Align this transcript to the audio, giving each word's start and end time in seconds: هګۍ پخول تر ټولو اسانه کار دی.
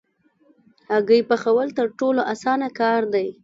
هګۍ 0.91 1.21
پخول 1.29 1.67
تر 1.77 1.87
ټولو 1.99 2.21
اسانه 2.33 2.67
کار 2.79 3.01
دی. 3.13 3.27